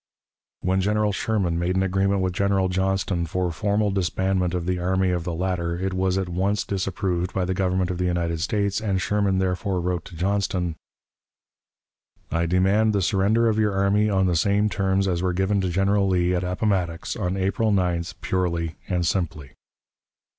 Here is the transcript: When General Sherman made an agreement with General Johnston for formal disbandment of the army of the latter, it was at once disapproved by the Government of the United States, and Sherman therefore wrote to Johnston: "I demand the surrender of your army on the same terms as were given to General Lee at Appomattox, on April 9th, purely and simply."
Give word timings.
When 0.61 0.81
General 0.81 1.11
Sherman 1.11 1.59
made 1.59 1.75
an 1.75 1.83
agreement 1.83 2.21
with 2.21 2.33
General 2.33 2.69
Johnston 2.69 3.27
for 3.27 3.51
formal 3.51 3.91
disbandment 3.91 4.55
of 4.55 4.65
the 4.65 4.79
army 4.79 5.11
of 5.11 5.25
the 5.25 5.33
latter, 5.35 5.77
it 5.77 5.93
was 5.93 6.17
at 6.17 6.27
once 6.27 6.63
disapproved 6.63 7.35
by 7.35 7.45
the 7.45 7.53
Government 7.53 7.91
of 7.91 7.99
the 7.99 8.05
United 8.05 8.41
States, 8.41 8.81
and 8.81 8.99
Sherman 8.99 9.37
therefore 9.37 9.79
wrote 9.79 10.03
to 10.05 10.15
Johnston: 10.15 10.75
"I 12.31 12.47
demand 12.47 12.93
the 12.93 13.03
surrender 13.03 13.47
of 13.47 13.59
your 13.59 13.73
army 13.73 14.09
on 14.09 14.25
the 14.25 14.35
same 14.35 14.69
terms 14.69 15.07
as 15.07 15.21
were 15.21 15.33
given 15.33 15.61
to 15.61 15.69
General 15.69 16.07
Lee 16.07 16.33
at 16.33 16.43
Appomattox, 16.43 17.15
on 17.15 17.37
April 17.37 17.71
9th, 17.71 18.15
purely 18.21 18.77
and 18.87 19.05
simply." 19.05 19.51